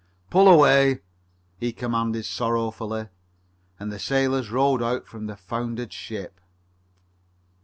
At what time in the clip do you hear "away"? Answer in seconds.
0.47-1.01